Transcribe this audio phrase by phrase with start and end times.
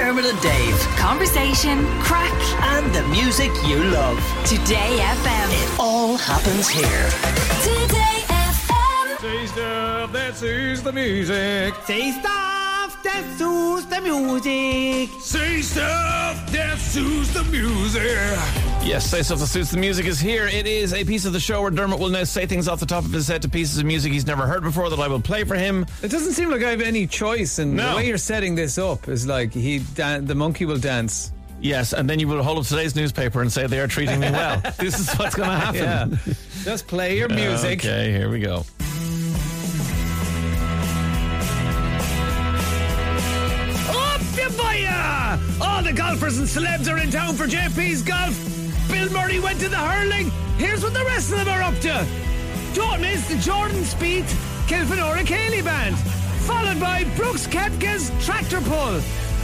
[0.00, 0.78] Dermot and Dave.
[0.96, 2.32] Conversation, crack,
[2.72, 4.16] And the music you love.
[4.46, 5.48] Today FM.
[5.62, 7.06] It all happens here.
[7.60, 9.20] Today FM.
[9.20, 11.74] Say stuff that suits the music.
[11.84, 15.10] Say stuff that suits the music.
[15.20, 18.69] Say stuff that suits the music.
[18.82, 20.46] Yes, Say Stuff That Suits the Music is here.
[20.48, 22.86] It is a piece of the show where Dermot will now say things off the
[22.86, 25.20] top of his head to pieces of music he's never heard before that I will
[25.20, 25.86] play for him.
[26.02, 27.90] It doesn't seem like I have any choice, and No.
[27.90, 31.30] the way you're setting this up is like he dan- the monkey will dance.
[31.60, 34.30] Yes, and then you will hold up today's newspaper and say they are treating me
[34.30, 34.60] well.
[34.78, 36.18] this is what's going to happen.
[36.26, 36.34] Yeah,
[36.64, 37.80] just play your music.
[37.80, 38.64] Okay, here we go.
[45.60, 48.36] All the golfers and celebs are in town for JP's golf.
[48.90, 50.30] Bill Murray went to the hurling.
[50.58, 52.06] Here's what the rest of them are up to.
[52.74, 54.30] Don't miss the Jordan Spieth
[54.66, 55.96] Kilfenora Céilí Band,
[56.46, 59.00] followed by Brooks Koepka's Tractor Pull.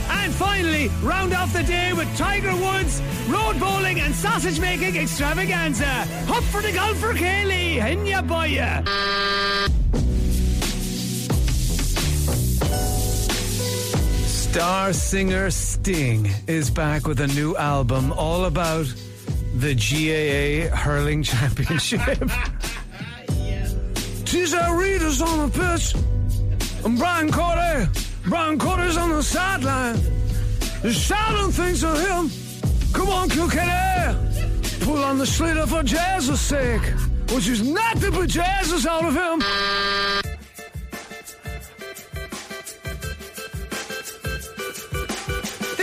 [0.08, 6.06] And finally, round off the day with Tiger Woods, road bowling and sausage making extravaganza.
[6.28, 9.75] Up for the golfer Céilí, in ya boy
[14.56, 18.86] Star singer Sting is back with a new album all about
[19.54, 22.00] the GAA Hurling Championship.
[24.24, 25.94] TJ Reid is on the pitch,
[26.86, 27.86] and Brian Corday.
[28.24, 30.00] Brian Corder's on the sideline.
[30.90, 32.30] Shouting things at him.
[32.94, 34.16] Come on, Kilkenny.
[34.80, 36.94] Pull on the sliotar for Jazz's sake,
[37.30, 40.15] which is not to put Jazz's out of him.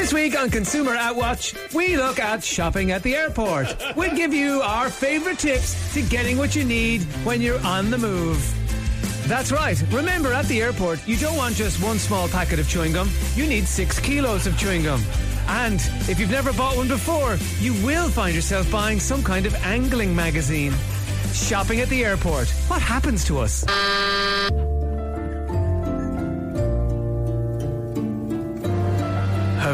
[0.04, 3.73] This week on Consumer Outwatch, we look at shopping at the airport.
[3.96, 7.98] We give you our favorite tips to getting what you need when you're on the
[7.98, 8.38] move.
[9.30, 9.81] That's right.
[9.94, 13.09] Remember, at the airport, you don't want just one small packet of chewing gum.
[13.36, 15.02] You need six kilos of chewing gum.
[15.48, 15.76] And
[16.09, 20.14] if you've never bought one before, you will find yourself buying some kind of angling
[20.14, 20.74] magazine.
[21.31, 22.50] Shopping at the airport.
[22.68, 23.64] What happens to us?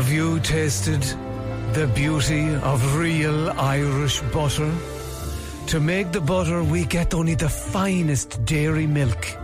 [0.09, 1.03] Have you tasted
[1.73, 4.73] the beauty of real Irish butter?
[5.67, 9.37] To make the butter, we get only the finest dairy milk.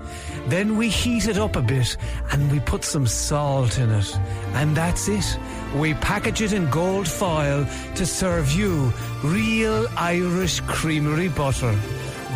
[0.48, 1.96] Then we heat it up a bit
[2.32, 4.18] and we put some salt in it.
[4.56, 5.38] And that's it.
[5.76, 8.92] We package it in gold foil to serve you
[9.24, 11.80] real Irish creamery butter.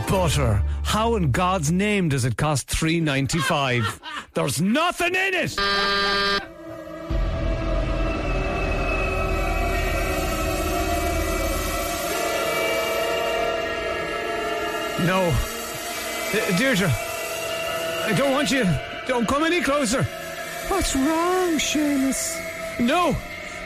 [0.07, 0.61] Butter.
[0.83, 3.99] How in God's name does it cost three ninety five?
[4.35, 6.58] There's nothing in it!
[15.05, 15.29] No.
[15.31, 18.65] Uh, Deirdre, I don't want you.
[19.07, 20.03] Don't come any closer.
[20.67, 22.37] What's wrong, Seamus?
[22.79, 23.15] No,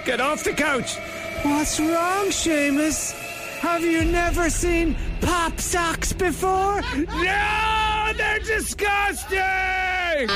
[0.06, 0.96] get off the couch.
[1.42, 3.12] What's wrong, Seamus?
[3.60, 6.82] Have you never seen pop socks before?
[6.98, 10.30] No, they're disgusting!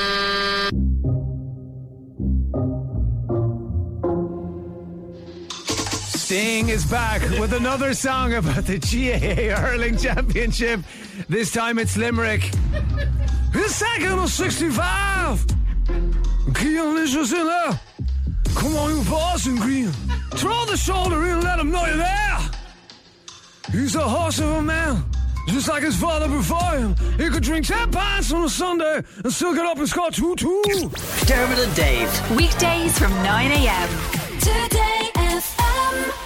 [6.28, 10.82] Sting is back with another song about the GAA Hurling Championship.
[11.30, 12.52] This time it's Limerick.
[13.54, 15.46] His second of 65.
[16.54, 17.80] Kean Licious in there.
[18.56, 19.90] Come on, you Boston Green.
[20.36, 22.40] Throw the shoulder in and let him know you're there.
[23.72, 25.06] He's a horse of a man.
[25.48, 26.94] Just like his father before him.
[27.18, 30.36] He could drink 10 pints on a Sunday and still get up and score 2
[30.36, 30.92] 2.
[31.26, 32.32] Dermot and Dave.
[32.32, 33.90] Weekdays from 9 a.m.
[34.42, 36.16] Today FM.